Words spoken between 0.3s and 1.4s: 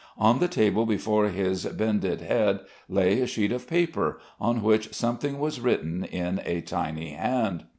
the table, before